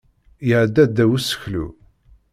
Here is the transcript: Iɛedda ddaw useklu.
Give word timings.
Iɛedda 0.49 0.83
ddaw 0.89 1.11
useklu. 1.19 1.65